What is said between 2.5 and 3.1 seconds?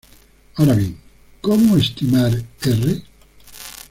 "r"?